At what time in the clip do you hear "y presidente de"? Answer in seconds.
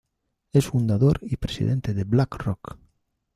1.21-2.05